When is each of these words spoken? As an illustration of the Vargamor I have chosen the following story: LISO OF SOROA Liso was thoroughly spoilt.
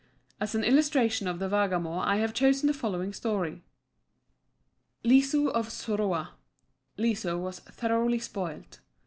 As 0.39 0.55
an 0.55 0.63
illustration 0.63 1.27
of 1.27 1.37
the 1.37 1.47
Vargamor 1.47 2.01
I 2.03 2.15
have 2.15 2.33
chosen 2.33 2.65
the 2.65 2.73
following 2.73 3.13
story: 3.13 3.61
LISO 5.03 5.49
OF 5.49 5.69
SOROA 5.69 6.29
Liso 6.97 7.37
was 7.37 7.59
thoroughly 7.59 8.17
spoilt. 8.17 8.79